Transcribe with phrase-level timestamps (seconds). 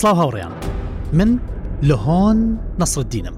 [0.00, 0.50] سلااو هاوڕیان
[1.20, 1.38] من
[1.82, 2.36] لە هۆن
[2.80, 3.34] نەسرددینم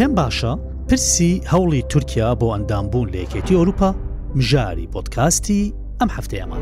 [0.00, 0.52] پێم باشە
[0.92, 3.90] پرسی هەوڵی تورکیا بۆ ئەندامبوون لە یەکێتی ئەوروپا
[4.34, 6.60] مژاری بۆتکاستی ئەم هەفتەیەمان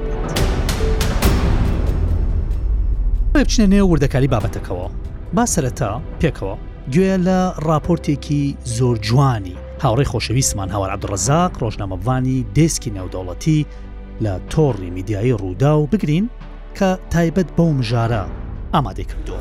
[3.34, 4.89] بچنە نێو وردەکاری بابەتەکەەوە
[5.34, 5.92] با سەرەتا
[6.25, 6.56] پێکەوە
[6.95, 13.59] گوێ لە راپۆرتێکی زۆر جوانی هاوڕێ خۆشەویستمان هەوار عبدڕزاق ڕۆژنامەوانی دێسکی نێودەوڵەتی
[14.25, 16.27] لە تۆڕی میدیایی ڕوودا و بگرین
[16.78, 18.25] کە تایبەت بەو مژارە
[18.74, 19.41] ئامادە کردووە.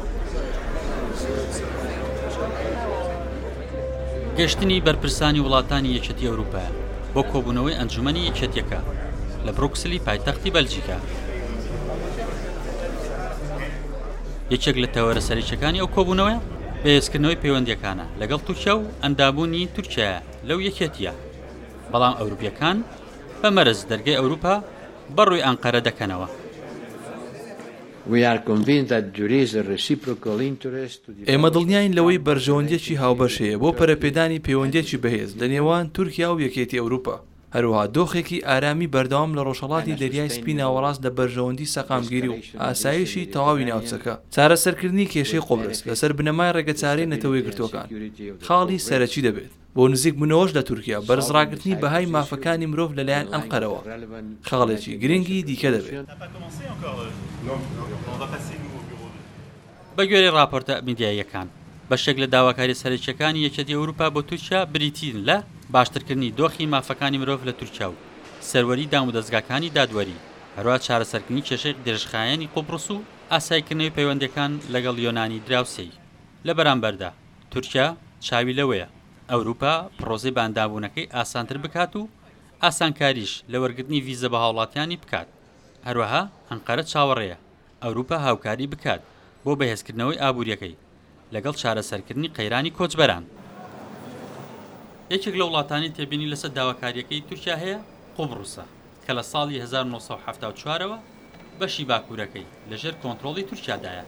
[4.40, 6.66] گەشتنی بەرپرسانی وڵاتانی یەکەتی ئەوروپا
[7.14, 8.80] بۆ کۆبوونەوەی ئەنجومی یەکەتیەکە
[9.46, 10.98] لە بروکسلی پایتەختی بەلجیکا.
[14.54, 16.42] یەکێک لە تەوەرە سەریچەکانی ئەو کۆبوونەوەی
[16.84, 20.10] بەهێزکردنەوەی پەیوەندەکانە لەگەڵ تووشە و ئەندابوونی تورکیا
[20.48, 21.14] لەو یەکێتیە
[21.92, 22.78] بەڵام ئەوروپیەکان
[23.42, 24.56] بە مەرز دەرگای ئەوروپا
[25.16, 26.28] بەڕووی ئەنقەرە دەکەنەوە.
[31.30, 37.16] ئێمە دڵنیاین لەوەی بەرژەوەندێکی هاوبەشەیە بۆ پەرەپێدانی پەیوەندێکی بەهێز لە نێوان تورکیا و یەکێتی ئەوروپا
[37.56, 43.68] هەروها دۆخێکی ئارامی بەردەوام لە ڕۆژەڵاتی دەریای سپی ناوەڕاست لە بەرژەوەندی سەقامگیری و ئاسایشی تەواوی
[43.70, 47.88] ناوچەکە چارەسەرکردنی کێشەی قوبرس لەسەر بنەمای ڕێگەچارەی نەتەوەی گرتوەکان
[48.46, 53.80] خاڵی سەرەکی دەبێت بۆ نزیک بنەوەش لە تورکیا بەرزڕاگرتنی بەهای مافەکانی مرۆڤ لەلایەن ئەم قەرەوە
[54.50, 55.96] خاڵێکی گرنگی دیکە دەبێت.
[56.06, 56.10] Euh,
[59.98, 61.48] بە گوێری راپۆرتە میدیاییەکان
[61.90, 65.38] بەشێک لە داواکاری سەرچەکانی یەکەتی ئەوروپا بۆ تووشە بریتین لە
[65.76, 67.96] باشترکردنی دۆخی مافەکانی مرۆڤ لە تورکیا و
[68.50, 70.20] سەروەری دام و دەستگاکانی دادوەری
[70.58, 72.98] هەروە چارەسەرکردنی کێشەی درێژخایەنی قوبرس و
[73.34, 75.92] ئاسایکردنەوەی پەیوەندەکان لەگەڵ یۆنانی دراوسی
[76.48, 77.10] لە بەرامبەردا
[77.52, 77.88] تورکیا
[78.28, 78.88] چاوی لەوەیە
[79.32, 82.10] ئەوروپا پرۆزەی باندابوونەکەی ئاسانتر بکات و
[82.64, 85.28] ئاسانکاریش لە وەرگرتنی ڤیزە بە هاوڵاتیانی بکات
[85.88, 87.38] هەروەها ئەنقەرە چاوەڕێیە
[87.84, 89.02] ئەوروپا هاوکاری بکات
[89.46, 90.76] بۆ بەهێزکردنەوەی ئابوووریەکەی
[91.34, 93.26] لەگەڵ چارەسەرکردنی قەیرانی کۆچبەران
[95.16, 97.78] یەکێک لە وڵاتانی تێبینی لەسەر داواکاریەکەی تورکیا هەیە
[98.18, 98.66] قوبڕوسە
[99.06, 100.98] کە لە ساڵی 1970وارەوە
[101.60, 104.04] بەشی باکوورەکەی لەژێر کۆنتترۆڵی تورکیادایە.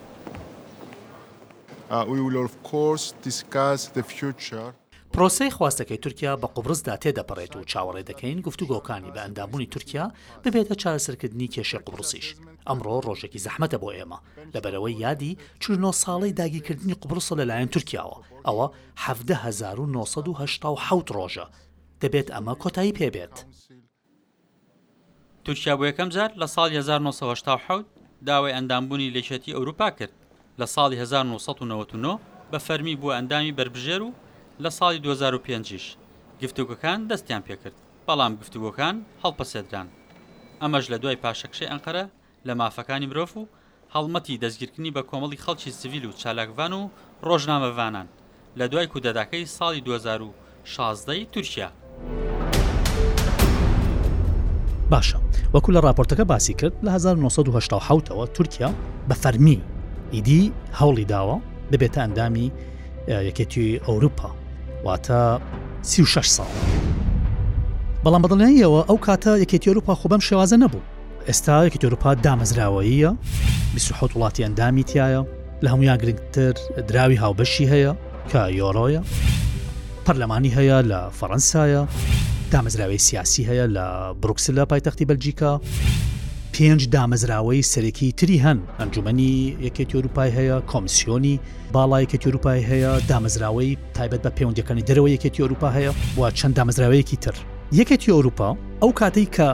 [1.96, 4.70] Uh, we will of course discuss the future
[5.14, 10.06] پرۆسی خواستەکەی تورکیا بە قوبرسدا تێدەپەڕێت و چاوەڕێ دەکەین گفتوگۆکانی بە ئەندامبوونی تورکیا
[10.44, 12.28] ببێتە چارەسەرکردنی کێشە قوبرسیش
[12.68, 14.20] ئەمڕۆ ڕۆژێکی زەحمەتە بۆ ئێمە
[14.54, 18.18] لەبەرەوەی یادی چونۆ ساڵی داگیرکردنی قوبرسە لەلایەن تورکیاوە
[18.48, 18.66] ئەوە
[18.98, 21.46] 1970 ڕۆژە
[22.02, 23.36] دەبێت ئەمە کۆتایی پێبێت.
[25.46, 27.86] تورکیا بۆ یەکەم جار لە ساڵ 1970
[28.28, 30.14] داوای ئەندامبوونی لێشەتی ئەوروپا کرد
[30.60, 32.20] لە ساڵی 1990
[32.52, 34.12] بە فەرمی بووە ئەندامی بربژێر و
[34.64, 35.84] لە ساڵی 2005ش
[36.44, 37.78] گفتوگەکان دەستیان پێکرد
[38.08, 39.88] بەڵام گفتوگۆکان هەڵپەسێدران
[40.62, 42.04] ئەمەش لە دوای پاشەکشەی ئەنقەرە
[42.48, 43.50] لە مافەکانی مرۆڤ و
[43.96, 46.90] هەڵمەتی دەستگیرکردنی بە کۆمەڵی خەڵکی سیویل و چالاکڤان و
[47.28, 48.08] ڕۆژنامەوانان
[48.60, 51.70] لە دوای کودەداکەی ساڵی 2016 تورکیا.
[54.92, 55.18] باشە
[55.54, 58.70] وەکو لە راپۆرتەکە باسی کرد لە 1970ەوە تورکیا
[59.10, 59.60] بە فەرمی
[60.14, 61.38] ئیدی هەوڵی داوە
[61.72, 62.52] دەبێتە ئەندامی
[63.30, 64.32] یەکێتی ئەوروپا
[64.86, 65.42] واتە
[65.82, 66.50] 36 ساڵ.
[68.04, 70.82] بەڵام بەدڵێنیەوە ئەو کاتە یەکێتی ئەوروپا خۆ بەم شێوازە نەبوو.
[71.28, 73.12] ئێستا یەکێت ئەوروپا دامەزراوەیە
[73.74, 75.22] 26 وڵاتی ئەندامی تایە
[75.64, 76.54] لە هەمویان گرنگتر
[76.90, 77.92] دراوی هاوبەشی هەیە
[78.32, 79.02] کە یۆڕۆیە
[80.06, 81.82] پەرلەمانی هەیە لە فەەنسایە
[82.52, 83.86] دامەزراوی سیاسی هەیە لە
[84.22, 85.52] بروکسل لە پایتەختی بەلجیکا
[86.56, 89.36] پێنج دامەزراوەی سەرەکی تری هەن ئەنجومی
[89.66, 91.36] یەکێت یۆروپای هەیە کۆمسیۆنی
[91.76, 97.36] باڵایەکە یۆروپای هەیە دامەزراوەی تایبەت بە پەیوەندەکانی دەرەوە یەکێت یۆروپا هەیە و چەند دامەزراوەیەکی تر
[97.80, 98.50] یەکێت یۆروپا
[98.82, 99.50] ئەو کاتەی کە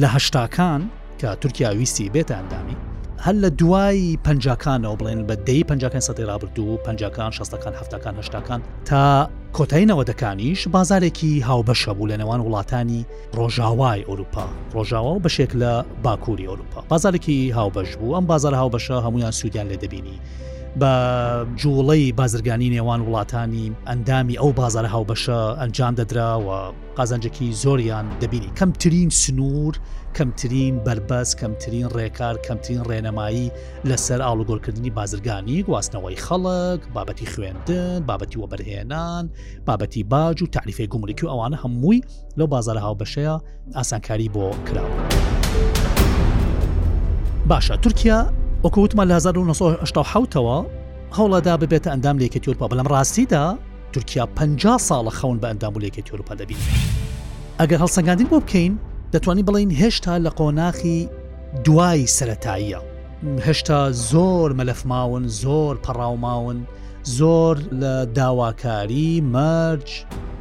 [0.00, 0.80] لە هەشتاکان
[1.20, 2.76] کە تورکیاویستی بێتە ئەندامی
[3.24, 9.04] هەل لە دوای پنجکانەوە بڵێن بە دەی پنجکان سەدەی رابرردوو پنجکان شەستەکان هەفتەکان هەشتاکان تا
[9.58, 13.00] کۆتایی نەوەدەکانیش بازارێکی هاوبەشە بوو لە نێوان وڵاتانی
[13.38, 15.72] ڕۆژاوای ئەوروپا ڕۆژاوا بەشێک لە
[16.04, 20.16] باکووری ئەوروپا بازارێکی هاوبەش بوو ئەم بازار هاوبەشە هەمویان سوودیان لێ دەبینی
[20.82, 26.58] بە جوڵەی بازرگانی نێوان وڵاتانی ئەندامی ئەو بازار هاوبەشە ئەنجام دەدراوە
[26.98, 29.74] قازانجێکی زۆریان دەبینی کەمترین سنوور
[30.18, 33.46] کەمترین بربەس کەمترین ڕێکار کەمترین ڕێنەمایی
[33.88, 39.24] لەسەر ئاڵوگۆرکردنی بازرگانی گواستنەوەی خەڵک بابەتی خوێندن بابەتی وەبرهێنان
[39.66, 42.00] بابەتی باج و تعریفی گومریکی و ئەوانە هەمووی
[42.38, 43.36] لەو بازار هاوبەشەیە
[43.78, 45.02] ئاسانکاری بۆ کراوە.
[47.48, 48.30] باشە تورکیا
[48.64, 50.56] وەکووتمان لە 1970ەوە
[51.16, 53.44] هەوڵەدا ببێتە ئەندام لێکێت یورپا بەڵام ڕاستیدا
[53.92, 56.56] تورکیا 50 ساڵە خەون بە ئەندام و لێکێت یورپا دەبین
[57.60, 58.72] ئەگەر هەڵسەنگاندین بۆ بکەین
[59.12, 61.00] دەتوانین بڵین هێشتا لە قۆناخی
[61.64, 62.80] دوای سەتاییە
[63.46, 63.80] هێشتا
[64.10, 66.58] زۆر مەلەفماون زۆر پەڕاوماون
[67.18, 69.88] زۆر لە داواکاری مەرج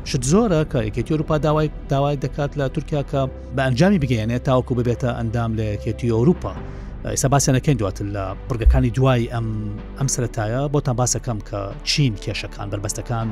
[0.09, 3.21] شت زۆرە کە یەکێتی ئەوروپا داوای داوای دەکات لە تورکیا کە
[3.55, 6.53] بە ئەنجامی بگەێنێت تاوکو ببێتە ئەندام لە یەکێتی ئەوروپا
[7.11, 9.47] ئێستا باسیانەکەین دواتن لە بڕگەکانی دوای ئەم
[10.00, 11.59] ئەم سرەتایە بۆتان باسەکەم کە
[11.89, 13.27] چین کێشەکان بربەستەکان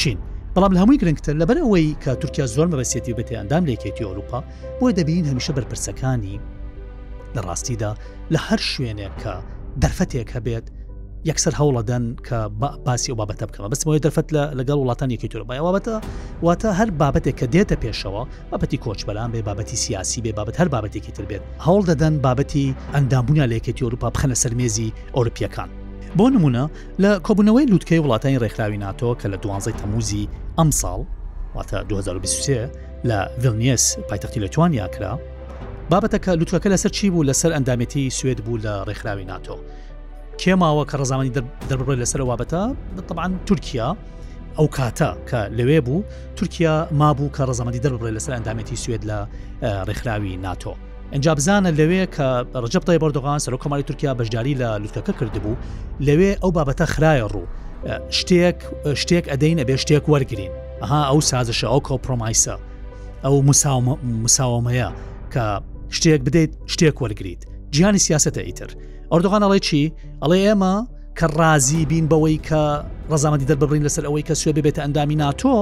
[0.00, 0.18] چین
[0.54, 4.38] بەڵام لە هەمووی گرنگتر لەبەر ئەوەی کە تورکیا زۆر مەبەسێتی بەتێ ئەندام لێکێتی ئەوروپا
[4.78, 6.36] بۆی دەبین هەمیشە بەرپرسەکانی
[7.36, 7.90] لە ڕاستیدا
[8.34, 9.34] لە هەر شوێنێک کە
[9.82, 10.66] دەرفەتێک هەبێت
[11.30, 12.38] یەکسەر هەوڵەدەن کە
[12.86, 15.94] باسی و بابەتە بکەمە بسمەوەی دەرفەت لە لەگەڵ وڵاتان یەکی تورە بایەوابەتە
[16.46, 18.22] واتە هەر بابەتێک کە دێتە پێشەوە
[18.52, 22.66] بابەتی کۆچ بەلام بێ بابەتی سیاسی بێ بابەت هەر بابەتێکی تر بێت هەوڵ دەدەن بابەتی
[22.94, 25.70] ئەندامبوونیا لە یەکێتی ئەوروپا بخەنە سەرمێزی ئۆروپیەکان.
[26.18, 26.64] بۆ نمونە
[27.02, 30.24] لە کۆبوونەوەی لووتکەی وڵاتانی ڕێکراوی ناتۆ کە لە دوانزای تەموزی
[30.58, 31.00] ئەم ساڵ
[31.56, 32.68] واتە 2023
[33.08, 35.12] لە ڤلنیس پایتەختی لەتوانیا کرا
[35.92, 39.56] بابەتەکە لوتکەکە لەسەر چی بوو لەسەر ئەندامەتی سوێت بوو لە ڕێکخراوی ناتۆ
[40.40, 41.32] کێماوە کە ڕزامانی
[41.70, 42.60] دەربڕۆی لەسەر وابەتە
[43.08, 43.88] طبعاان تورکیا
[44.58, 46.02] ئەو کاتە کە لەوێ بوو
[46.36, 49.18] تورکیا مابوو کە ڕزامەدی دەربڕێ لەسەر ئەندامەتی سوێت لە
[49.88, 50.72] ڕێکخراوی ناتۆ.
[51.12, 52.26] ئەنجا بزانە لەوێ کە
[52.64, 55.54] ڕجبتای بەردۆغان سەر کۆماری تورکیا بەشداری لە لوتکەکە کردبوو
[56.06, 57.46] لەوێ ئەو بابەتە خراە ڕوو
[58.18, 58.58] شتێک
[59.02, 60.42] شتێک ئەدەینە بێ شتێک وەرگین
[60.82, 62.54] ئەها ئەو سازشە ئەو کۆپۆمایسە
[63.24, 63.34] ئەو
[64.28, 64.88] مساومەیە
[65.32, 65.44] کە
[65.96, 67.40] شتێک بدەیت شتێک وەرگیت
[67.74, 68.70] گیانی سیاستە ئیتر
[69.14, 69.82] ئەردوغان ئەڵێ چی
[70.24, 70.74] ئەڵێ ئێمە
[71.18, 72.62] کە ڕازی بین بەوەی کە
[73.12, 75.56] ڕزامەدی دەربڕین لەسەر ئەوەی کە سوێ ببێتە ئەندامی ناتۆ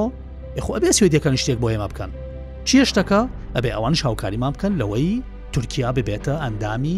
[0.59, 2.11] یخۆ ئەبێ سوێدیەکان شتێک بۆ ئێمە بکەن
[2.69, 3.21] چیە شتەکە
[3.57, 5.09] ئەبێ ئەوان شاوکاریمان بکەن لەوەی
[5.53, 6.97] تورکیا ببێتە ئەندامی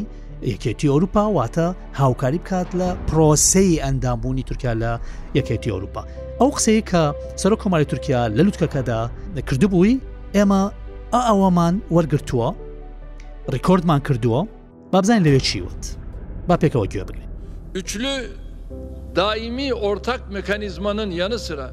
[0.52, 1.66] یەکێتی ئەوروپا واتە
[2.00, 4.92] هاوکاری بکات لە پرۆسی ئەندامبوونی تورکیا لە
[5.38, 6.02] یەکێتی ئەوروپا
[6.40, 7.02] ئەو قسەی کە
[7.40, 9.00] سەرۆ کۆماری تورکیا لە لوتکەکەدا
[9.48, 10.00] کردبووی
[10.36, 10.62] ئێمە
[11.28, 12.48] ئەوەمان وەرگتووە
[13.54, 14.40] ڕیکۆردمان کردووە
[14.92, 15.82] بابزانین لەوێ چیوت.
[16.52, 17.22] با pekala okuyor bugün.
[17.74, 18.16] Üçlü
[19.16, 21.68] daimi ortak mekanizmanın yanı sıra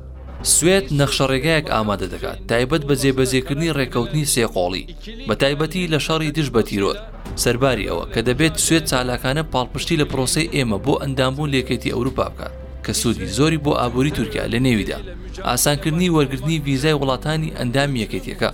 [0.57, 4.83] سوێت نەخشەڕێگایەک ئامادە دەکات تایبەت بە جێبەجێکردنی ڕێکەوتنی سێقۆڵی
[5.27, 6.99] بە تایبەتی لە شەڕی دش بە تیرۆت
[7.43, 12.53] سەرباری ئەوە کە دەبێت سوێت چالاکانە پاڵپشتی لە پرۆسی ئێمە بۆ ئەندامبوون لێکێتی ئەوروپا بکات
[12.85, 14.99] کە سوودی زۆری بۆ ئابووری تورکیا لە نێویدا
[15.47, 18.49] ئاسانکردنی وەرگرتنی ویزای وڵاتانی ئەندام یەکێتیەکە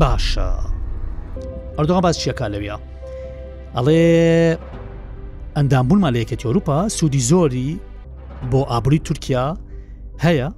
[0.00, 0.48] باشە.
[1.78, 2.76] ئەردوان باز چیەکە لەویە
[3.76, 4.02] ئەڵێ
[5.56, 7.68] ئەندامبوون مالەیەکەتی ئەوروپا سوودی زۆری
[8.50, 9.44] بۆ ئابری تورکیا
[10.26, 10.48] هەیە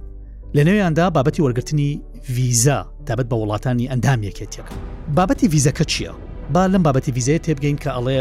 [0.55, 1.89] لە نوێیاندا بابەتی وەرگرتنی
[2.35, 4.73] ویزا تابەت بە وڵاتانی ئەندام یەکێتەکە
[5.17, 6.11] بابەتی ویزەکە چییە؟
[6.53, 8.19] با لەم بابەتی ویزای تێبگەین کە ئەڵێ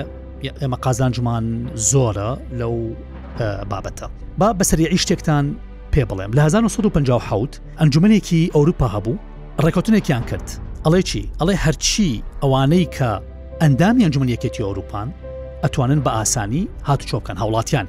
[0.62, 1.44] ئێمە قازانجمان
[1.90, 2.30] زۆرە
[2.60, 2.74] لەو
[3.72, 4.06] بابەتە
[4.38, 5.44] با بەسەری شتێکتان
[5.92, 9.16] پێ بڵێم لە 1950 ئەنجومێکی ئەوروپا هەبوو
[9.64, 12.10] ڕێکوتنێکیان کرد ئەڵێ چی ئەڵێ هەرچی
[12.42, 13.10] ئەوانەی کە
[13.62, 15.08] ئەندامی ئەنجمن یەکێتی ئەوروپان
[15.64, 17.86] ئەتوانن بە ئاسانی هاتوچۆکەن هاوڵاتیان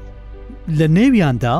[0.79, 1.55] لە نێویاندا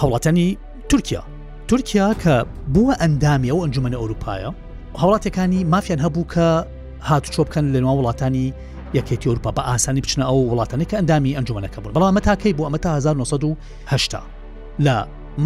[0.00, 0.48] هاوڵاتانی
[0.88, 1.22] تورکیا
[1.68, 2.34] تورکیا کە
[2.74, 4.50] بووە ئەندامی ئەو ئەنجومە ئەوروپایە
[5.00, 6.46] هاوڵاتەکانی مافیان هەبوو کە
[7.08, 8.46] هاتوچۆ بکەن لە نووا وڵاتانی
[8.98, 12.78] یەکێتی ئەوروپا بە ئاسانی بچنە ئەو وڵاتانی کە ئەندامی ئەنجومەکە بوون بەڵام تاکەی بوو ئەمە
[12.86, 14.22] 1970
[14.84, 14.96] لە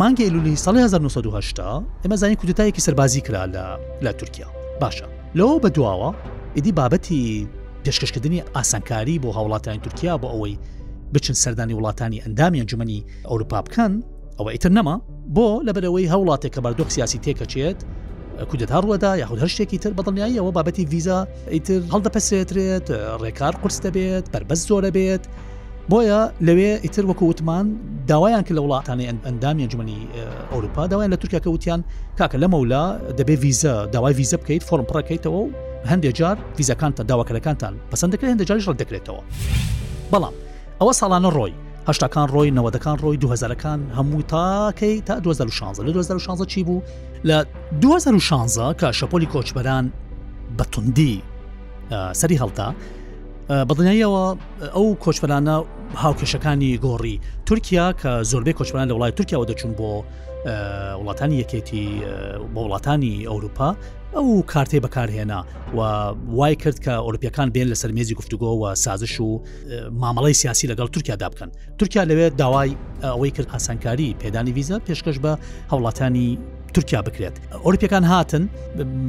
[0.00, 3.64] مانگی لولی ساڵی 1970 ئمە زانانی کودتایەکی سەربازی کرا لە
[4.04, 4.48] لە تورکیا
[4.82, 6.10] باشە لەوە بەدواوە
[6.56, 7.46] ئیدی بابەتی
[7.86, 10.54] پێشکەشکردنی ئاسانکاری بۆ هاوڵاتیان تورکیا بۆ ئەوەی
[11.14, 13.92] بچن سەردانی وڵاتانی ئەندامی ئەنجومی ئەوروپا بکەن
[14.38, 14.96] ئەوە ئیتر نەما
[15.36, 17.78] بۆ لەبەرەوەی هەوڵاتێک کە بەردۆک سیاسی تێکەچێت
[18.50, 21.18] کودت هەڕوەدا یاخود هەر شتێکی تر بەدڵنیاییەوە بابەتی ویزا
[21.54, 22.86] ئیتر هەڵدەپەسێترێت
[23.22, 25.24] ڕێکار قرس دەبێت بربەست زۆرە بێت
[25.92, 27.66] بۆیە لەوێ ئیتر وەکو وتمان
[28.10, 30.00] داوایان کە لە وڵاتانی ئەندامیان جمنی
[30.52, 31.80] ئەوروپا داوایان لە تورکیا کە وتیان
[32.18, 32.84] کاکە لە مەولا
[33.18, 35.50] دەبێ ڤیزە داوای ڤیزە بکەیت فۆرم پڕەکەیتەوە و
[35.86, 39.20] هەندێک جار ڤیزەکانتە داواکەرەکانتان پسند دەکرێت هەندە جاریش ڕ دەکرێتەوە
[40.12, 40.34] بەڵام
[40.80, 41.52] ئەوە ساڵانە ڕۆی
[41.88, 46.82] هشتاکان ڕۆی نەوەدەکان ڕۆی 2000ەکان هەمووی تاکەی تا 2016 لە 2016 چی بوو
[47.28, 47.36] لە
[47.80, 49.84] 2016 کە شەپۆلی کۆچبەران
[50.58, 51.14] بەتوندی
[52.20, 52.68] سەری هەڵتا
[53.68, 54.24] بەدنایەوە
[54.76, 55.56] ئەو کۆچبەلانە
[56.04, 59.90] هاوکێشەکانی گۆڕی تورکیا کە زۆربەی کۆچبان لە وڵای تورکیاەوە دەچون بۆ
[61.00, 61.84] وڵاتانی یەکێتی
[62.54, 63.68] بۆ وڵاتانی ئەوروپا
[64.16, 65.40] ئەو کارتەی بەکارهێنا
[65.76, 65.80] و
[66.38, 69.30] وای کرد کە ئۆلمپیەکان بێن لە سەرمێزی گفتوگۆ و سازش و
[70.02, 72.70] مامەڵی سیاسی لەگەڵ تورکیا دابکەن تورکیا لەوێت داوای
[73.04, 75.32] ئەوەی کرد ئاسانکاری پێدانی ویزە پێشکەش بە
[75.72, 76.30] هەوڵاتانی
[76.74, 78.44] تورکیا بکرێت ئۆریپەکان هاتن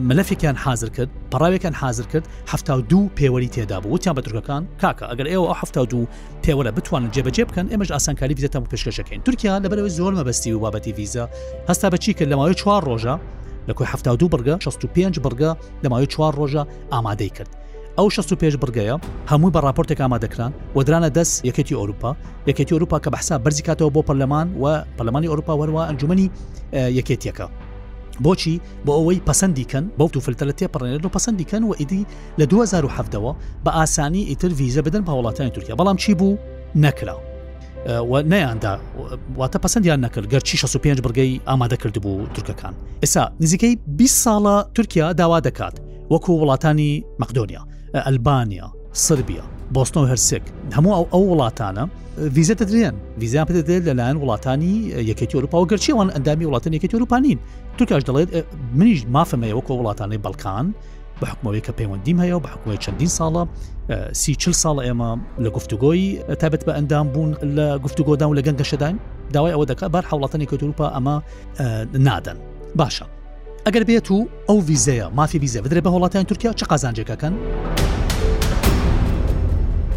[0.10, 5.04] مەلەفێکیان حاضر کرد پڕاوێکان حاضر کرد هەفتا دوو پێوەری تێدا بوو وتیان بە تورکەکان کاکە
[5.12, 6.08] ئەگەر ئێوە هەفتا دوو
[6.44, 11.26] پێوەرە بتوانن جێبەجێ بکەن ئێمەش ئاسانکاری ویزەتەم پێشکەشەکەین تورکیا لەبەرەوەی زۆر مەبەستی و بابەتی ویزە
[11.70, 13.16] هەستا بەچی کرد لەماوەی چوار ڕۆژە
[13.70, 15.52] لەکوی هەفتا دوو بگە 65 بگە
[15.84, 16.64] لەماوەی چوار ڕۆژە
[16.94, 17.50] ئامادەی کرد
[17.98, 18.96] ئەو شست و پێش بگەیە
[19.32, 22.12] هەمووی بە راپۆرتێک ئامادەکران وەدرانە دەست یەکێتی ئۆروپا
[22.50, 26.26] یەکێتی ئۆروپا کە بەحسا بەرزیکاتەوە بۆ پەرلەمان و پەرلەمانی ئۆروپا وەروە ئەنجومی
[26.98, 27.48] یەکێتیەکە
[28.24, 28.54] بۆچی
[28.86, 32.02] بۆ ئەوەی پەسەندیکەن بەو توفلتە لە تێپڕێنێت و پەسەندیکەن و ئیدی
[32.42, 33.34] لە 2007ەوە
[33.66, 36.38] بە ئاسانی ئیتر ویزە بدەن بە وڵاتانی تورکیا بەڵام چی بوو
[36.84, 38.74] نەکراوە نەیاندا
[39.40, 45.40] واتە پسەندیان نەکرد گەرچی 65 بگەی ئامادە کردبوو تورکەکان ئێستا نزیکەی 20 ساڵە تورکیا داوا
[45.40, 45.76] دەکات
[46.14, 48.68] وەکو وڵاتانی مەقدۆنیا ئەلبانیا
[49.08, 49.44] سربیا
[49.76, 50.42] بۆستن و هەرسێک
[50.76, 51.84] هەموو ئەو ئەو وڵاتانە
[52.36, 54.74] ویزە دەدرێن ویزیان پێدەدرێت لەلایەن وڵاتانی
[55.10, 57.38] یەکەتی ئەوروپا و گەرچیوان ئەندامی وڵاتان یەکەتی ئەوروپانین
[57.78, 58.30] تورکاش دەڵێت
[58.80, 60.66] منیش مافەمەیەوەکە وڵاتانی بەڵکان
[61.20, 63.44] بە حکومەوەی کە پەیوەندیم هەیە و بە حکوی چەندین ساڵە
[64.22, 65.12] سی چل ساڵە ئێمە
[65.44, 66.02] لە گفتوگۆی
[66.42, 68.96] تابەت بە ئەندام بوون لە گفتوگۆدا و لە گەنگەشەدان
[69.34, 71.16] داوای ئەوە دەکات بار حوڵاتانی کەوتروپا ئەمە
[72.08, 72.38] نادەن
[72.80, 73.06] باشە.
[73.70, 77.34] ئەگەر بێت و ئەو ویزەیە مافی ویزە بدرێت بە هەوڵاتیان تورکیا چه قازانجێکەکەن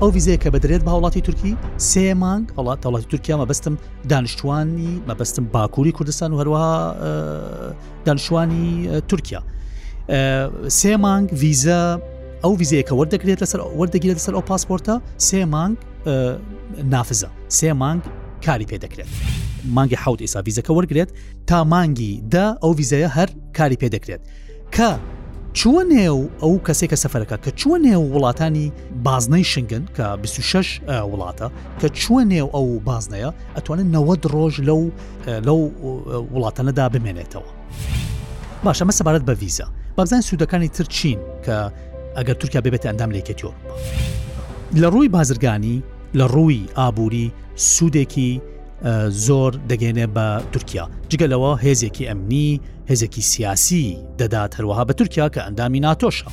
[0.01, 1.53] ئەو ویزەیە کە بدرێت بە هاوڵاتی تورکی
[1.91, 3.75] سێ مانگ هەڵات تەڵاتی تورکیا مەبەستم
[4.11, 6.73] دانیشتوانی مەبەستم باکووری کوردستان و هەروەها
[8.07, 8.65] دانیشتوانی
[9.11, 9.41] تورکیا
[10.81, 11.81] سێ مانگ ویزە
[12.45, 14.95] ئەو ویزەیەکە وەردەگرێت لەسەر وەردەگرێت لەسەر ئەو پاسپۆرتە
[15.29, 15.77] سێ مانگ
[16.95, 18.03] نافزە سێ مانگ
[18.47, 19.07] کاری پێ دەکرێت
[19.77, 21.11] مانگی حوت ئێسا ویزەکە وەرگێت
[21.49, 24.21] تا مانگی دا ئەو ویزەیە هەر کاری پێ دەکرێت
[24.77, 24.91] کە
[25.61, 28.67] چوە نێو ئەو کەسێکە سەفەرەکە کە چوە نێو وڵاتانی
[29.05, 30.81] بازنەی شنگن کە 26
[31.13, 31.47] وڵاتە
[31.81, 34.81] کە چوە نێو ئەو بازنەیە ئەتوانن 90 ڕۆژ لەو
[35.47, 35.61] لەو
[36.35, 37.49] وڵاتەنەدا بمێنێتەوە.
[38.65, 41.57] باشە مە سەبارەت بە ویزە بابزان سوودەکانی تر چین کە
[42.19, 43.59] ئەگەر تورکیا ببێتە ئەندام لەیکێتی ئۆروپا.
[44.83, 45.83] لە ڕووی بازرگانی
[46.15, 48.41] لە ڕووی ئابووری سوودێکی
[49.27, 55.41] زۆر دەگەێنێ بە تورکیا جگە لەوە هێزێکی ئەمنی هێزێکی سیاسی دەدات هەروەها بە تورکیا کە
[55.47, 56.27] ئەندامی ناتۆشە.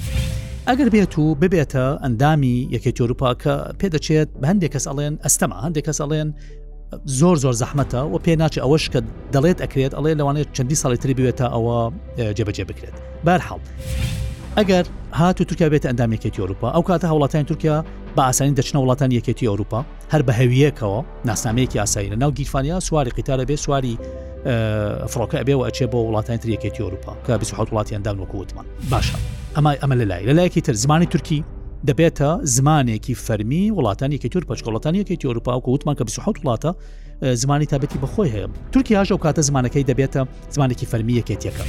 [0.68, 5.86] ئەگەر بێت و ببێتە ئەندامی یەکێتی ئەوروپا کە پێدەچێت بە هەندێک کەس ئەڵێن ئەستەما هەندێک
[5.90, 6.30] کەس ئەڵێن
[7.20, 9.00] زۆر زۆر زەحمەتە و پێناچی ئەوەش کە
[9.34, 11.78] دەڵێت ئەکرێت ئەڵێ لەوانێت چەندی ساڵی تری بوێتە ئەوە
[12.38, 12.96] جێبەجێ بکرێت
[13.26, 13.60] بەرحڵ.
[14.60, 17.78] ئەگەر هات و تورکیا بێت ئەندامێکێتی ئەوروپا ئەو کاتە هاوڵاتیان تورکیا
[18.20, 19.80] بە ئاسانی دەچنە وڵاتان یەکێتی ئەوروپا
[20.14, 21.00] هەر بە هەویەکەوە
[21.30, 23.96] ناسنامەیەکی ئاسایی لە ناو گیرفانیا سواری قیتارە بێ سواری
[25.12, 29.18] فڕۆکە ئەبێ و ئەچێ بۆ وڵاتانی تریەکێتی ئەوروپا کە 26 وڵاتیاندان وەکووتمان باشە
[29.56, 31.44] ئەمای ئەمە لە لای لەلایەکی تر زمانی تورکی
[31.90, 36.72] دەبێتە زمانێکی فەرمی وڵاتانی کە تور پچکۆڵەتانیەکە تیۆروپا و وتمان کە 26 وڵاتە
[37.34, 40.22] زمانی تابەتی بەخۆی هەیە تورکی هاژە و کاتە زمانەکەی دەبێتە
[40.56, 41.64] زمانێکی فەرمی یەکێتیەکە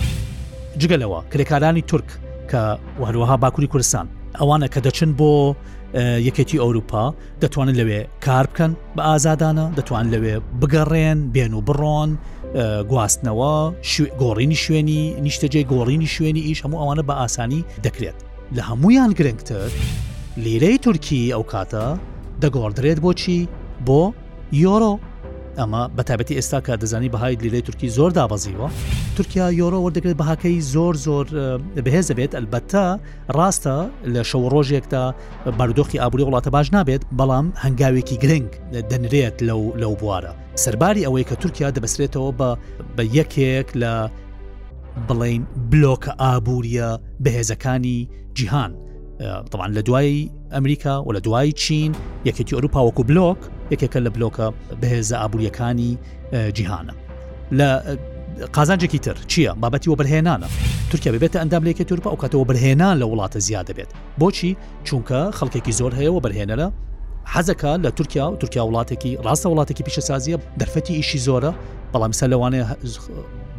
[0.80, 2.08] جگەلەوە کرێکارانی تورک
[2.50, 2.62] کە
[3.00, 4.06] وهروەها باکووری کوردستان
[4.40, 5.34] ئەوانە کە دەچن بۆ
[5.98, 7.04] یەکێتی ئەوروپا
[7.42, 12.10] دەتوانن لەوێ کار بکەن بە ئازادانە دەتوان لەوێ بگەڕێن بێن و بڕۆن
[12.90, 13.56] گواستنەوە
[14.22, 18.16] گۆڕینی شوێنی نیشتەجێ گۆڕینی شوێنی ئیش هەموو ئەوانە بە ئاسانی دەکرێت
[18.56, 19.70] لە هەمویان گرنگتر
[20.44, 21.86] لیرەی تورکی ئەو کاتە
[22.42, 23.40] دەگۆڕدرێت بۆچی
[23.86, 24.02] بۆ
[24.64, 24.92] یۆرۆ
[25.58, 28.68] ئەمە بەتابەتی ئێستا کە دەزانی بەهای لیلەی تورکی زۆر دابەزیوە
[29.16, 31.26] تورکیا یۆرۆ وەردەگرێت بەهاکەی زۆر زۆر
[31.86, 32.86] بەهێز بێت ئەلبەتە
[33.36, 33.76] ڕاستە
[34.14, 35.04] لە شەو ڕۆژێکدا
[35.58, 38.50] بەردۆخی ئابووری وڵاتە باش نابێت بەڵام هەنگاوێکی گرنگ
[38.90, 40.32] دەنرێت لەو لەو بوارە
[40.64, 42.50] سەرباری ئەوەی کە تورکیا دەبسرێتەوە بە
[42.96, 43.94] بە یەکێک لە
[45.08, 46.88] بڵین بلۆکە ئابووریە
[47.24, 47.98] بەهێزەکانی
[48.36, 48.72] جیهان
[49.50, 51.92] طبعاان لە دوایی ئەمریکا و لە دوای چین
[52.28, 53.36] یەکێتی ئەوروپا وەکو بلوک
[53.74, 54.46] یەکێکە لە بلوکە
[54.82, 55.92] بەهێزە ئابوووریەکانی
[56.56, 56.94] جیهانە
[57.58, 57.70] لە
[58.56, 60.48] قازانجێکی تر چییە بابەتی وەبرهێنانە
[60.90, 63.90] تورکیا ببێتە ئەندام لەکە تورپا و کاتەوە بەرهێنان لە وڵاتە زیاد دەبێت
[64.20, 64.50] بۆچی
[64.86, 66.68] چونکە خەڵکێکی زۆر هەیە و بەرهێنەرە
[67.32, 71.52] حەزەکە لە تورکیا و تورکیا وڵاتێکی ڕاستە وڵاتێکی پیشەسازیە دەرفەتی ئیشی زۆرە
[71.92, 72.66] بەڵام سە لەوانەیە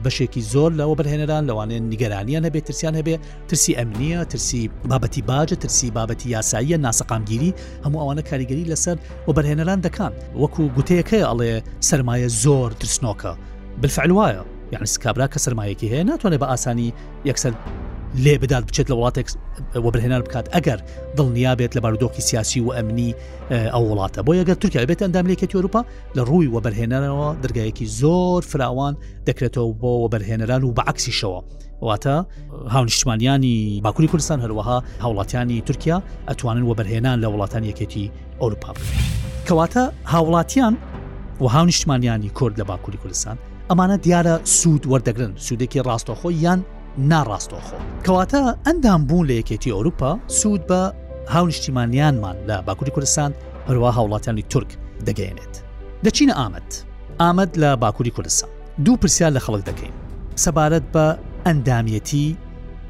[0.05, 3.15] بەشێکی زۆر لەوە بەرهێنەران لەوانێن نیگەرانیان هەبێت ترسیان هەبێ
[3.49, 7.51] ترسی ئەمنیە ترسی بابەتی باجە ترسی بابەتی یاساییە ناسەقامگیری
[7.85, 11.53] هەموو ئەوانە کاریگەری لەسەر و بەرهێنەران دەکان وەکو گوتەیەەکەی ئەڵێ
[11.89, 13.33] سرمایە زۆر ترسنۆکە
[13.81, 14.43] بالفعلوایە
[14.73, 16.87] یعنی سکابرا کە سرمایەکی هەیە ناتوانێت بە ئاسانی
[17.29, 17.53] یەکسەر
[18.15, 19.27] لێ بدات بچێت لە وڵاتێک
[19.85, 20.79] وەبرهێنان بکات ئەگەر
[21.17, 23.09] دڵنیا بێت لە بارودۆکی سیاسی و ئەمنی
[23.73, 25.81] ئەو وڵاتە بۆ یەگەر تورکیا بێت ئەنداملێکێت یوروپا
[26.17, 28.93] لە ڕووی وەبرهێنانەوە دەرگایەکی زۆر فراوان
[29.29, 31.41] دەکرێتەوە بۆ وەبرهێنەران و بە عکسیشەوە
[31.87, 32.15] واتە
[32.73, 35.97] هاونیشتمانیانی باکووری کوردستان هەروەها هاوڵاتیانی تورکیا
[36.29, 38.05] ئەتوانن وەبرهێنان لە وڵاتان یەکێتی
[38.41, 38.71] ئەوروپا
[39.47, 40.73] کەواتە هاوڵاتیان
[41.41, 43.37] و هاونیشتمانیانی کورد لە باکووری کوردستان
[43.71, 46.61] ئەمانە دیارە سوود وەردەگرن سوودێکی ڕاستۆخۆی یان
[47.09, 50.81] ناڕاستۆخۆ کەواتە ئەندام بوون لە یەکێتی ئەوروپا سوود بە
[51.33, 53.31] هاونیشتیمانیانمان لە باکووری کوردستان
[53.67, 54.69] هەروە هاوڵاتیانی تورک
[55.07, 55.53] دەگەێنێت
[56.05, 56.69] دەچینە ئامەد
[57.21, 58.49] ئامەد لە باکووری کوردستان
[58.85, 59.93] دوو پرسیار لە خەڵک دەکەین
[60.43, 61.05] سەبارەت بە
[61.45, 62.35] ئەندامیەتی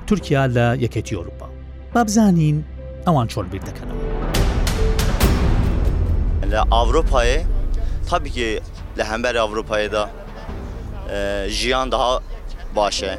[0.08, 1.48] تورکیا لە یەکێتی ئەوروپا
[1.96, 2.58] با بزانین
[3.08, 4.02] ئەوان چۆن بیر دەکەنەوە
[6.52, 7.40] لە ئاڤۆپایە
[8.10, 8.50] تابیکێ
[8.98, 10.04] لە هەمبەر ئاڤۆپایەدا
[11.60, 12.14] ژیان داها
[12.78, 13.14] باشە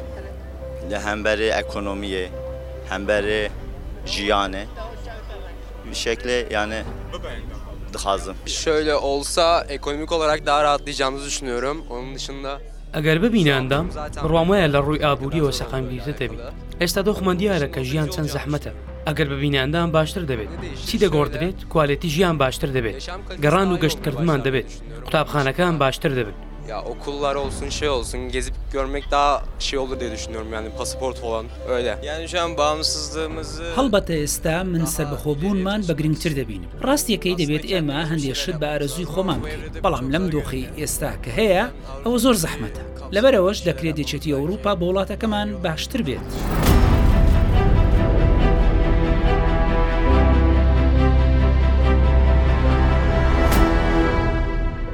[0.91, 2.25] لە هەمبەرێ ئەکۆنۆمیە
[2.91, 3.41] هەمبەرێ
[4.13, 4.63] ژیانێ
[6.07, 6.79] şekli yani
[8.05, 8.35] lazım.
[8.63, 11.77] Şöyle olsa ekonomik olarak daha rahatlayacağımızı düşünüyorum.
[11.89, 12.59] Onun dışında
[12.95, 13.85] ئەگەر ببیناندام
[14.29, 16.43] ڕوامایە لە ڕووی ئابووریەوە سەقامگیرتە دەبێت
[16.81, 18.71] ئێستا دۆخمان دیارە کە ژیان چەند زەحمەتە
[19.07, 20.51] ئەگەر ببیناندام باشتر دەبێت
[20.87, 22.99] چی دەگۆڕدرێت کوالەتی ژیان باشتر دەبێت
[23.43, 24.69] گەڕان و گەشتکردمان دەبێت
[25.05, 26.37] قوتابخانەکان باشتر دەبێت
[26.69, 31.45] Ya okullar olsun şey olsun gezip görmek daha şey olur diye düşünüyorum yani pasaport falan
[31.69, 31.97] öyle.
[32.05, 33.63] Yani şu an bağımsızlığımızı...
[33.75, 36.69] Halbata esta min serbixobun man bagringtir debinim.
[36.83, 39.49] Rast yekeyi debet ema hendiye şi barazuy xoman ki.
[39.83, 41.71] Balam lem doxi esta ke heya
[42.05, 42.81] ewa zor zahmeta.
[43.15, 46.19] Leberewaş dekret deçeti Avrupa bolata keman baştır bet.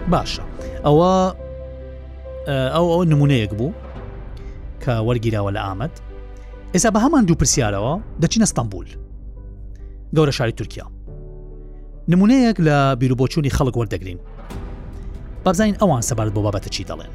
[0.08, 0.44] Başa.
[0.88, 1.36] ئەوە
[2.48, 3.74] ئەو ئەو نمونەیەک بوو
[4.84, 5.94] کە وەرگیراوە لە ئامەد
[6.74, 8.88] ئێستا بە هەمان دوو پرسیارەوە دەچینە ستانبول
[10.16, 10.86] گەورە شاری تورکیا
[12.12, 14.20] نمونەیەک لە بیرروبۆچوونی خەڵک وەردەگرین
[15.44, 17.12] بابزین ئەوان سەبارەت بۆ بابەتە چی دەڵێن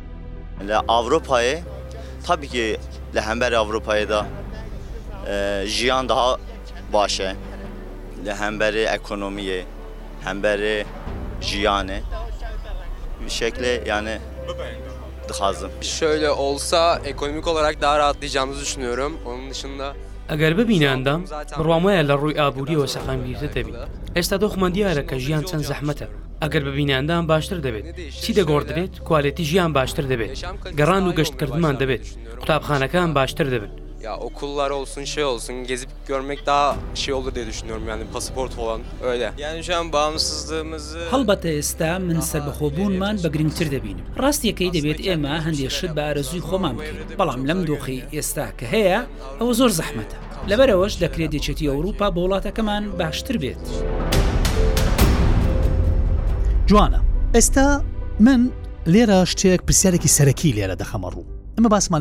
[0.69, 1.57] لە ئاڤۆپایە
[2.26, 2.69] تابیکێ
[3.14, 4.21] لە هەمبەر ئاڤروپایدا
[5.76, 6.28] ژیان daha
[6.95, 7.31] باشە
[8.26, 9.61] لە هەمبەرێ ئەکۆنۆمیە
[10.26, 10.76] هەمبەرێ
[11.49, 12.00] ژیانێ
[13.38, 14.14] شکلێ یانە
[15.28, 15.69] dixazim.
[15.81, 19.16] Şöyle olsa ekonomik olarak daha rahatlayacağımızı düşünüyorum.
[19.26, 19.95] Onun dışında
[20.33, 21.21] ئەگەر ببیناندام
[21.66, 23.76] ڕوامایە لە ڕووی ئابوووریەوە سەقام بیرتە دەبین
[24.16, 26.07] ئێستا دۆخمە دیارە کە ژیان چەند زەحمەتە
[26.43, 27.87] ئەگەر ببیناندام باشتر دەبێت
[28.23, 30.32] چی دەگۆڕدرێت کوالەتی ژیان باشتر دەبێت
[30.78, 32.04] گەڕان و گەشتکردمان دەبێت
[32.41, 37.82] قوتابخانەکان باشتر دەبێت Ya okullar olsun şey olsun gezip görmek daha şey olur diye düşünüyorum
[37.88, 39.32] yani pasaport olan öyle.
[39.38, 40.99] Yani şu an bağımsızlığımızı...
[41.10, 44.04] Halbata esta min serbixobunman be giringtir debinim.
[44.19, 47.19] Rastiyekey debet ema hende şid be arzuy xomam bikin.
[47.19, 49.00] Balam lem doxi esta ke heye
[49.40, 50.17] ew zor zahmete.
[50.50, 53.62] Leberewş dekrê dêçetî Ewropa bi wڵatekeman baştir bێت.
[56.71, 57.00] جوانە،
[57.34, 57.67] ئێستا
[58.26, 58.40] من
[58.93, 61.25] لێرە شتێک پرسیارێکی سەرەکی لێرە دەخەمە ڕوو.
[61.58, 62.00] ئمە باسمان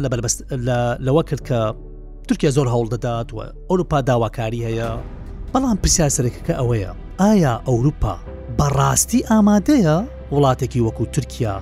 [0.67, 1.59] لە لەوە کرد کە
[2.27, 3.37] تورکیا زۆر هەوڵ دەدات و
[3.69, 4.87] ئەوروپا داواکاری هەیە
[5.55, 8.15] بەڵام پرسیاسەرێکەکە ئەوەیە ئایا ئەوروپا
[8.57, 9.97] بەڕاستی ئامادەیە
[10.33, 11.55] وڵاتێکی وەکو تورکیا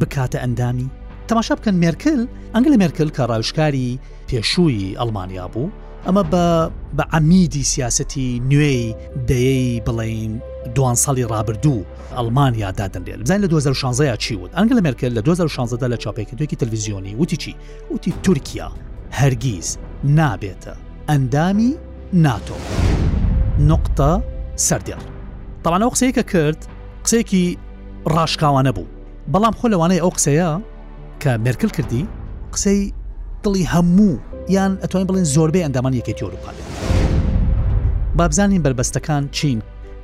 [0.00, 0.88] بکاتە ئەندامی
[1.28, 2.20] تەماشا بکەن مێرکل
[2.54, 5.68] ئەنگل مێرکل کە ڕاوشکاری پێشووی ئەلمانیا بوو
[6.06, 6.44] ئەمە بە
[6.96, 8.84] بە ئەمیدی سیاسەتی نوێی
[9.28, 10.32] دەیەی بڵین
[10.76, 11.82] دوان ساڵی رابرردوو
[12.18, 17.14] ئەلمانیا دادنێت بزان لە 2016 چی وت ئەنگل مێرکل لە 2016 لە چاپێکی دوێکی تەلویزیۆنی
[17.22, 17.56] وتی چی
[17.94, 18.68] وتی تورکیا
[19.20, 19.68] هەرگیز
[20.18, 20.74] نابێتە
[21.08, 21.70] ئەندامی
[22.24, 22.56] ناتۆ
[23.70, 24.12] نقطە
[24.68, 25.00] سەردێڵ
[25.64, 26.60] تەوانەوە قسەیەکە کرد
[27.04, 27.44] قسێکی
[28.14, 28.86] ڕاشکاوانە بوو
[29.32, 30.50] بەڵام خۆ لەوانەیە ئەو قسەیە
[31.22, 32.06] کە مرکل کردی
[32.54, 32.80] قسەی
[33.44, 34.12] دڵی هەموو
[34.56, 36.68] یان ئەتوانین بڵین زۆربەی ئەندامان یەکێتی ئەوروپا بێت
[38.16, 39.58] بابزانین بربەستەکان چین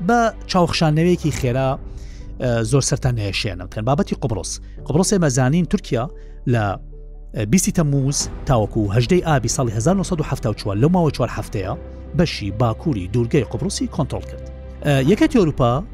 [0.08, 0.18] بە
[0.50, 1.68] چاوخشانەوەیەکی خێرا
[2.70, 4.50] زۆر سەران هەیەشێنن کەن بابەتی قبرۆس
[4.86, 6.04] قبرۆسی مەزانین تورکیا
[6.54, 6.64] لە
[7.48, 11.72] بیستی تەموز تاوەکو هەژدەی ئابی ساڵی 1970 لە ماوە چوار هەفتەیە
[12.16, 14.44] بەشی باکووری دوورگەی قوبرسی کۆنتۆل کرد
[15.10, 15.84] یەکەت یۆروپا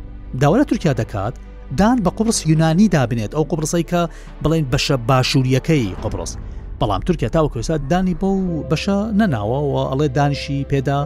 [0.43, 1.33] داوەرە تورکیا دەکات
[1.79, 4.01] دان بە قوبرس یونانی دابنێت ئەو قوبرسی کە
[4.45, 6.37] بڵێن بەشە باشووریەکەی قوبرس
[6.81, 8.31] بەڵام تورکیا تاوەکوێسا دانی بۆ
[8.73, 10.99] بەشە نەناوەەوە ئەڵێ دانیشی پێدا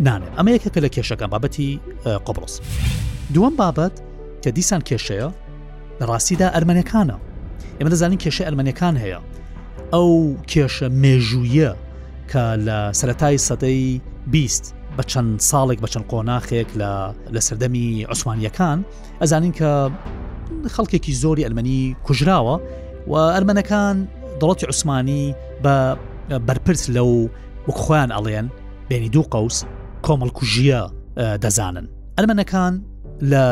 [0.00, 1.70] نانێت ئەمە یەکەکە لە کێشەکە بابەتی
[2.26, 2.54] قوبرس
[3.34, 3.92] دووەم بابەت
[4.42, 5.28] کە دیسان کێشەیە
[6.00, 7.16] لە ڕاستیدا ئەرمەنەکانە
[7.78, 9.20] ئێمە دەزانین کێشە ئەلمەنەکان هەیە
[9.94, 10.12] ئەو
[10.50, 11.72] کێشە مێژوویە
[12.30, 13.82] کە لە سەتای سەدەی
[14.32, 14.64] بیست
[14.98, 16.92] بە چەند ساڵێک بە چەند قۆناخێک لە
[17.34, 18.78] لە سەردەمی عوسمانیەکان
[19.22, 19.72] ئەزانین کە
[20.74, 22.56] خەڵکێکی زۆری ئەلمەنی کوژراوە
[23.10, 23.96] و ئەرمەنەکان
[24.40, 25.22] دەڵەتی عوسمانی
[25.64, 25.74] بە
[26.46, 27.10] بەرپرس لەو
[27.68, 28.46] وەخۆیان ئەڵێن
[28.88, 29.56] بینی دوو قوس
[30.06, 30.82] کۆمەڵکوژیە
[31.42, 31.86] دەزانن
[32.18, 32.72] ئەلمەنەکان
[33.32, 33.46] لە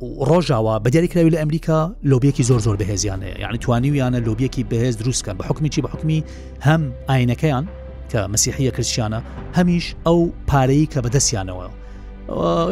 [0.00, 5.44] ڕۆژاوا بەدیاری کراوی لە ئەمریکا لۆبیەکی زۆر زۆر بەهێزیانەیە یعنی توانیویانە لۆبیەکی بەهێز دروستکە بە
[5.48, 6.24] حکمی چی بە حکمی
[6.62, 7.64] هەم ئاینەکەیان
[8.12, 9.20] کە مەسیحیە کرشیانە
[9.58, 10.18] هەمیش ئەو
[10.50, 11.68] پارەی کە بەدەستیانەوە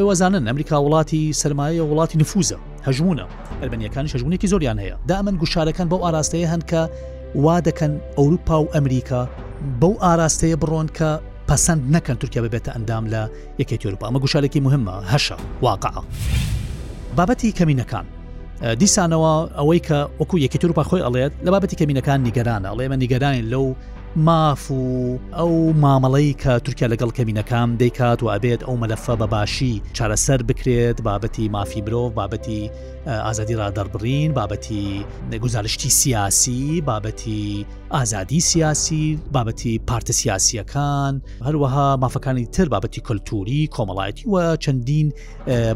[0.08, 3.26] وەزانن ئەمریکا وڵاتی سرمایە وڵاتی نفوزە هەژمونە
[3.60, 6.80] ئەلبەنیەکانی شەژمونێکی زۆریان هەیە دامن گوشارەکان بەو ئاراستەیە هەن کە
[7.44, 9.22] وا دەکەن ئەوروپا و ئەمریکا
[9.80, 11.08] بەو ئاراستەیە بڕۆن کە
[11.48, 13.22] پەسەند نەکەن تورکیا ببێتە ئەندام لە
[13.60, 16.02] یەکێت یورپا ئەمە گوشارێکی مهمە هەشە واقعە.
[17.18, 18.06] بابەتی کەمینەکان
[18.80, 23.66] دیسانەوە ئەوەی کە وەکو یەکیتر پا خۆی ئەڵێت لە بابەتی کەمینەکان نیگەرانە ئەڵێمە نیگەرانی لەو
[24.16, 30.40] ماف و ئەو مامەڵەی کە تورکیا لەگەڵ کەمینەکان دەیکات و ئەبێت ئەو مەلەفە بەباشی چارەسەر
[30.48, 32.62] بکرێت بابەتی مافی مرۆڤ بابەتی
[33.26, 34.86] ئازادی ڕدەربڕین بابەتی
[35.32, 41.14] نەگوزارشتی سیاسی بابەتی ئازادی سیاسی بابەتی پارتە سیاسیەکان
[41.46, 45.06] هەروەها مافەکانی تر بابەتی کللتوری کۆمەڵایەتی وە چەندین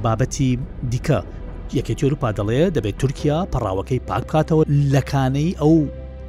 [0.05, 0.49] بابەتی
[0.93, 1.21] دیکە
[1.79, 5.77] یەکێتی وروپا دەڵێ دەبێت تورکیا پەڕاوەکەی پاکاتەوە لەکانەی ئەو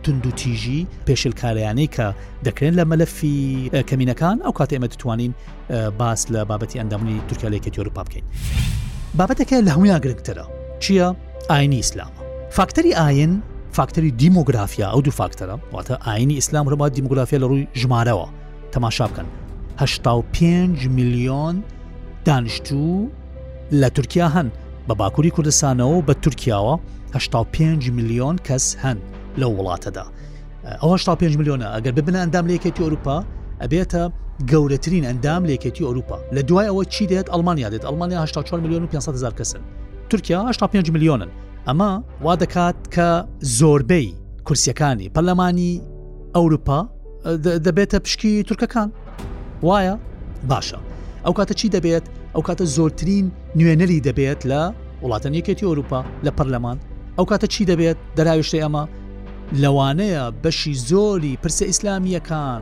[0.04, 2.08] تund و تیژی پێشلکاریانەی کە
[2.48, 3.40] دەکرێن لە مەلەفی
[3.90, 5.32] کەمینەکان ئەو کات ئێمە دەتوانین
[6.00, 8.24] باس لە بابەتی ئەندامنی تورکیالێکی یۆروپا بکەین.
[9.20, 10.46] بابەتەکە لە هەمویان گرنگترە
[10.84, 11.10] چییە؟
[11.50, 12.20] ئاینی ئیسلامە.
[12.58, 13.34] فاکتەری ئاین
[13.78, 18.28] فاکتەری دیموگرافیا ئەو دوو فاکتەرە واتە ئاینی ئیسلام ڕما دیموگرافیا لە ڕووی ژمارەوە
[18.74, 19.26] تەماشا بکەن.
[20.34, 21.56] 5 میلیۆن
[22.26, 23.10] دانیشتوو
[23.82, 24.48] لە تورکیا هەن
[24.88, 26.76] بە باکووری کوردستانەوە بە تورکیاوە
[27.52, 29.02] 5 میلیۆن کەس هەند.
[29.42, 30.04] لەو وڵاتەدا
[30.82, 33.16] ئەوە 5 میلیۆنە ئەگەر ببن ئەندام لەکەتی ئەوروپا
[33.64, 34.04] ئەبێتە
[34.52, 38.88] گەورەترین ئەندام لەکەتی ئەوروپا لە دوای ئەوە چی دێت ئەلمانیا دێت ئەلمانیا 4 میلیۆن و
[38.94, 39.62] 500هزار کەسن
[40.10, 41.30] تورکیا 5 میلیۆنن
[41.68, 41.92] ئەمە
[42.26, 43.08] وا دەکات کە
[43.60, 44.08] زۆربەی
[44.48, 45.74] کورسیەکانی پەرلەمانی
[46.36, 46.80] ئەوروپا
[47.66, 48.90] دەبێتە پشکی تورکەکان
[49.68, 49.96] وایە
[50.52, 50.80] باشە
[51.26, 53.26] ئەو کاتە چی دەبێت ئەو کاتە زۆرترین
[53.60, 54.62] نوێنەری دەبێت لە
[55.04, 56.78] وڵاتەن یەکێتی ئەوروپا لە پەرلەمان
[57.18, 58.84] ئەو کاتە چی دەبێت دەراویشتەی ئەمە
[59.58, 62.62] لەوانەیە بەشی زۆری پرسە ئیسلامیەکان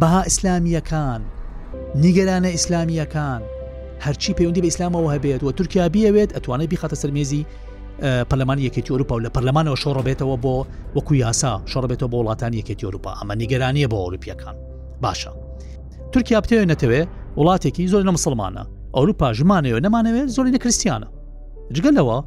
[0.00, 1.20] بەها ئیسلامیەکان
[1.94, 3.42] نیگەرانە ئیسلامیەکان
[4.04, 7.46] هەرچی پەیوەندی بە ئیسلامەوە هەبێت و تورکیا بیاوێت ئەتوانێت بیخاتە سەرمێزی
[8.30, 10.56] پەرلەمان یەکێتی ئەوروپا و لە پەرلەمانەوە شۆڕبێتەوە بۆ
[10.96, 14.54] وەکو یاسا شڕبێتەوە بۆ وڵاتان یەکێتی ئەوروپا ئەمە نیگەرانیە بۆ ئەوروپیەکان
[15.04, 15.30] باشە
[16.12, 17.00] تورکیا بتێنێتەوە
[17.38, 18.64] وڵاتێکی زۆر لە مسلمانە
[18.96, 21.08] ئەوروپا ژمانەوە نەمانەوێت زۆری لە کریسیانە
[21.74, 22.18] جگەلەوە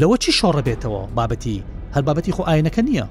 [0.00, 1.58] لەوە چی شۆڕەبێتەوە بابەتی
[1.98, 3.06] هەر بابەتی خۆ ئاینەکە نییە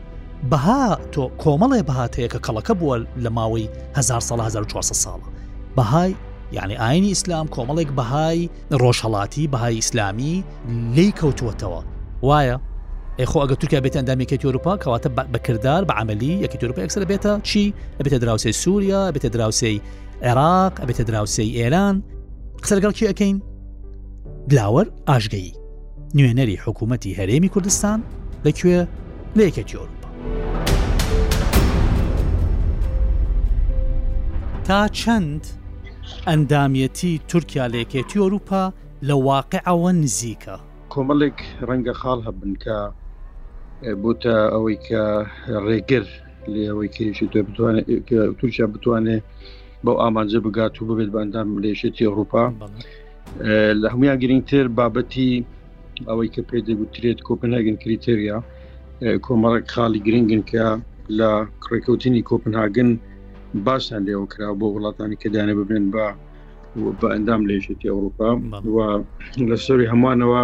[0.52, 5.28] بەها تۆ کۆمەڵێ بەهاتەیە کە کەڵەکە بووە لە ماوەی 1400 ساڵە
[5.78, 6.12] بەهای
[6.58, 8.40] یعنی ئاینی ئیسلام کۆمەڵێک بەهای
[8.82, 10.36] ڕۆژهڵاتی بەهای ئیسلامی
[10.96, 11.82] لی کەوتووەتەوە
[12.28, 12.58] وایە
[13.32, 17.66] خۆ ئەگە تورکیا بێت ئەندامیەکە یورپا کەواتە بەکردار بە عملی یەکی تورپی ئەکسەر بێتە چی
[18.00, 19.82] ئەبێتە دراوسی سووریا بێتە دراوسی
[20.28, 21.96] عێراق ئەبێتە دراوسی ئێران
[22.64, 23.38] قسەرگەڵکی ئەەکەین
[24.50, 25.52] بلاوەر ئاژگەیی
[26.18, 28.00] نوێنەری حکوومەتتی هەرێمی کوردستان
[28.46, 28.80] لەکوێ
[29.38, 30.08] لەیەکێکی ئەوروپا
[34.68, 35.44] تا چەند
[36.30, 38.64] ئەندامەتی تورکیا لەیەکێتی ئەوروپا
[39.08, 40.56] لە واقعەوە نزیکە
[40.94, 42.78] کۆمەڵێک ڕەنگە خاڵ هەبن کە
[44.04, 45.04] بۆتە ئەوەی کە
[45.68, 46.06] ڕێگر
[46.54, 47.86] لێ ئەوەی کێشی تۆ بتوانێت
[48.40, 49.24] تورکیا بتوانێت
[49.86, 52.44] بەو ئامانجە بگات و ببێت بەندام لێشێتی ئەوروپا
[53.82, 55.32] لە هەمویان گرنگتر بابەتی
[56.10, 58.38] ئەوەی کە پێ دەگوترێت کۆپنهاگن کریتریا
[59.26, 60.66] کۆمەڵک خاڵی گرنگن کە
[61.20, 61.30] لە
[61.64, 62.90] کڕێککەوتنی کۆپنهاگن
[63.66, 66.06] باشیان لێەوە کرا بۆ وڵاتانی کە دانە ببن بە
[67.00, 68.30] بە ئەندام لێژێتی ئەوروپا
[69.50, 70.42] لە سەری هەمانەوە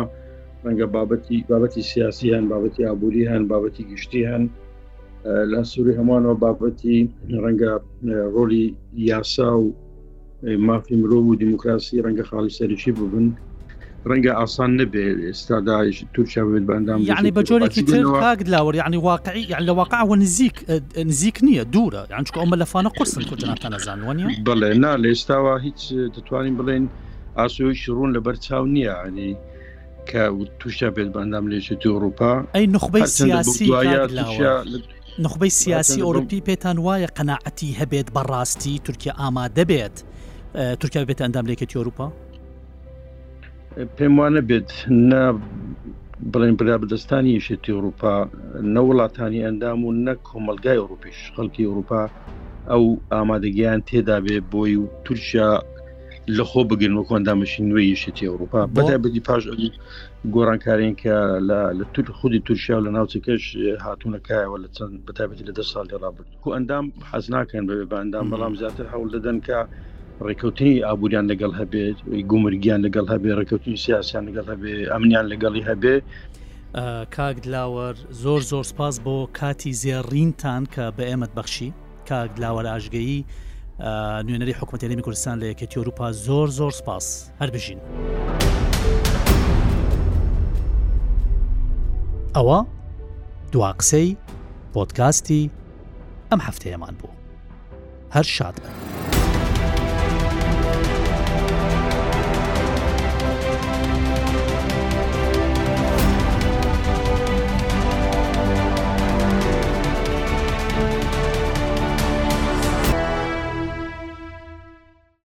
[0.65, 4.43] ڕەنگە بابەتی بابەتی سیاسی هەن بابەتی ئابووری هەن بابەتی گشتی هەن
[5.51, 6.97] لە سووری هەمانەوە بابەتی
[7.43, 7.73] ڕەنگە
[8.35, 8.65] ڕۆلی
[9.09, 9.65] یاسا و
[10.67, 13.27] مافی مرۆ و دیموکراسی ڕەنگە خاڵی سەرشی ببن
[14.11, 19.63] ڕەنگە ئاسان نبێ ئێستاداش تورکیا بێت بەندام یعنی بە جۆرێکی تاک دلاوەری ینی واقعی یان
[19.67, 20.55] لە واقعوە نزیک
[21.05, 25.79] نزیک نییە دوورە یانچکە ئەمە لەفانە قرسن کوجناتە نەزانوانی بڵێ نا لە ئێستاوا هیچ
[26.15, 26.83] دەتوانین بڵێن
[27.37, 29.37] ئاسوش ڕوون لە بەرچاو نییە ینی
[30.07, 30.21] کە
[30.59, 33.71] تووشە بێت بەندام لێشێتی ئەوروپا ئەی نخبەی سیاسی
[35.25, 39.97] نخبەی سیاسی ئۆروپی پێتان وایە قەنەعەتی هەبێت بەڕاستی تورکیا ئامادە بێت
[40.81, 42.09] تورکیا بێت ئەندام لێکێتی ئەوروپا
[43.97, 44.69] پێم وانە بێت
[45.12, 45.21] نە
[46.31, 48.13] بڵێن برابدەستانی یشێتی ئەوروپا
[48.73, 52.01] نە وڵاتانی ئەندام و نەک کۆمەلگای ئەوروپیش خەڵکی ئەوروپا
[52.71, 52.83] ئەو
[53.13, 55.49] ئامادەگەیان تێدا بێ بۆی و تورکیا
[56.38, 59.41] لەخۆ بگرن و کۆندامەشین نوێ یشێتی ئەوروپا بەدای بدی پاش
[60.36, 61.15] گۆرانکارین کە
[61.79, 63.43] لە تور خودی تورکیا لە ناوچەکەش
[63.86, 68.25] هاتوونەکایەوە لە چەند بەتابەتی لە دە ساڵی ڕابرد و ئەندام حەز ناکەن بێ بە ئەندام
[68.31, 69.59] بەڵام زیاتر هەوڵ دەدەن کە
[70.28, 71.97] ڕێککەوتنی ئابوووریان لەگەڵ هەبێت
[72.30, 75.95] گومرگیان لەگەڵ هەبێ ڕێککەوتنی سیاسیان لەگەڵ هەبێ ئەمنیان لەگەڵی هەبێ
[77.15, 81.69] کاک دلاوەر زۆر زۆر سپاس بۆ کاتی زێڕینتان کە بە ئێمەت بەخشی
[82.10, 83.17] کاک دلاوەر ئاژگەیی
[84.26, 87.06] نوێنەری حکوومەتیلمی کوردستان لە یەکەتی ئەوروپا زۆر زۆر سپاس
[87.41, 87.80] هەر بژین.
[92.36, 92.60] ئەوە
[93.54, 94.08] دوا قسەی
[94.73, 95.43] پۆتکاستی
[96.32, 97.12] ئەم هەفتەیەمان بوو
[98.15, 99.22] هەر شاد بن.